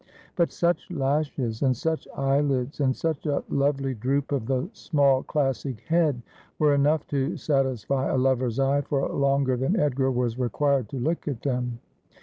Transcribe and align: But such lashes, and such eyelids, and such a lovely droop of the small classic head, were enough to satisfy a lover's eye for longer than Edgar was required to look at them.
But 0.35 0.51
such 0.51 0.89
lashes, 0.89 1.61
and 1.61 1.77
such 1.77 2.07
eyelids, 2.15 2.79
and 2.79 2.95
such 2.95 3.27
a 3.27 3.43
lovely 3.49 3.93
droop 3.93 4.31
of 4.31 4.47
the 4.47 4.67
small 4.73 5.21
classic 5.21 5.79
head, 5.81 6.23
were 6.57 6.73
enough 6.73 7.05
to 7.09 7.37
satisfy 7.37 8.07
a 8.09 8.17
lover's 8.17 8.57
eye 8.59 8.81
for 8.81 9.07
longer 9.09 9.55
than 9.55 9.79
Edgar 9.79 10.09
was 10.09 10.39
required 10.39 10.89
to 10.89 10.97
look 10.97 11.27
at 11.27 11.43
them. 11.43 11.77